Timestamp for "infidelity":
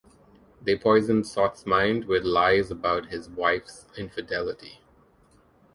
3.95-4.79